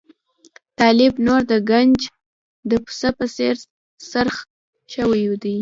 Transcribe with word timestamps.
طالب 0.79 1.13
نور 1.25 1.41
د 1.51 1.53
ګنج 1.69 1.99
د 2.69 2.71
پسه 2.85 3.09
په 3.17 3.25
څېر 3.35 3.55
خرڅ 4.09 4.35
شوی 4.93 5.21
دی. 5.43 5.49